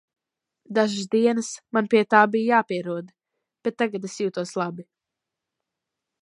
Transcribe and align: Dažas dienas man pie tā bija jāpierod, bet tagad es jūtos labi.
Dažas 0.77 1.09
dienas 1.15 1.49
man 1.77 1.89
pie 1.91 2.01
tā 2.13 2.21
bija 2.37 2.47
jāpierod, 2.53 3.13
bet 3.69 3.79
tagad 3.83 4.09
es 4.11 4.17
jūtos 4.23 4.55
labi. 4.63 4.87